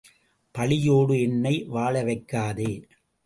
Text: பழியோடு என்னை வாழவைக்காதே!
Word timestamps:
பழியோடு 0.55 1.15
என்னை 1.21 1.53
வாழவைக்காதே! 1.67 2.71